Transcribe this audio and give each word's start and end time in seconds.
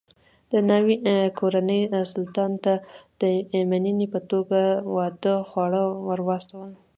د 0.51 0.53
ناوې 0.69 0.95
کورنۍ 1.39 1.81
سلطان 2.13 2.51
ته 2.63 2.73
د 3.21 3.23
مننې 3.69 4.07
په 4.13 4.19
توګه 4.31 4.59
واده 4.95 5.33
خواړه 5.49 5.81
ور 6.07 6.19
واستول. 6.27 6.71